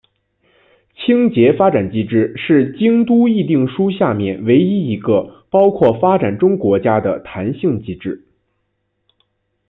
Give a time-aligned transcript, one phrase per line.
[0.95, 8.25] 清洁发展机制是京都议定书下面唯一一个包括发展中国家的弹性机制。